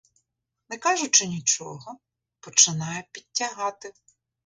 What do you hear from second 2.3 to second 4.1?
починає підтягати.